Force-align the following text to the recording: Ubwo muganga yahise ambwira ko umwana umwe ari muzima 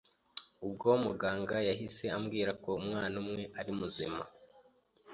Ubwo 0.65 0.87
muganga 1.05 1.55
yahise 1.69 2.05
ambwira 2.17 2.51
ko 2.63 2.69
umwana 2.81 3.15
umwe 3.23 3.43
ari 3.59 3.71
muzima 3.79 4.21